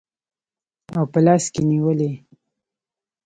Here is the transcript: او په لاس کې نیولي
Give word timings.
او 0.97 1.03
په 1.11 1.19
لاس 1.25 1.43
کې 1.53 1.61
نیولي 1.69 2.11